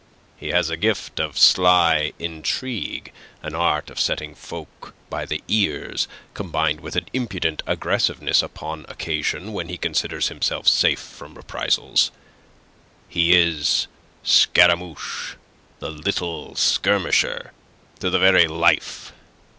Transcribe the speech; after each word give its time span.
He 0.35 0.47
has 0.49 0.71
a 0.71 0.77
gift 0.81 1.19
of 1.19 1.37
sly 1.37 2.11
intrigue, 2.17 3.11
an 3.43 3.53
art 3.53 3.91
of 3.91 3.99
setting 3.99 4.33
folk 4.33 4.95
by 5.11 5.27
the 5.27 5.43
ears, 5.47 6.07
combined 6.33 6.79
with 6.79 6.95
an 6.95 7.05
impudent 7.13 7.61
aggressiveness 7.67 8.41
upon 8.41 8.87
occasion 8.89 9.53
when 9.53 9.69
he 9.69 9.77
considers 9.77 10.29
himself 10.29 10.67
safe 10.67 10.99
from 10.99 11.35
reprisals. 11.35 12.09
He 13.09 13.35
is 13.35 13.85
Scaramouche, 14.23 15.35
the 15.77 15.91
little 15.91 16.55
skirmisher, 16.55 17.51
to 17.99 18.09
the 18.09 18.17
very 18.17 18.47
life. 18.47 19.13